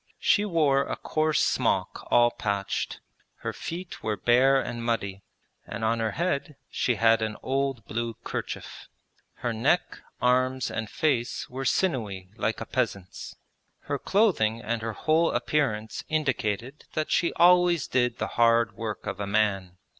[0.19, 3.01] She wore a coarse smock all patched;
[3.41, 5.21] her feet were bare and muddy,
[5.67, 8.87] and on her head she had an old blue kerchief.
[9.45, 13.35] Her neck, arms, and face were sinewy like a peasant's.
[13.81, 19.19] Her clothing and her whole appearance indicated that she always did the hard work of
[19.19, 19.77] a man.